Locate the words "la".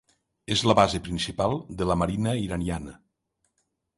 0.69-0.75, 1.91-1.99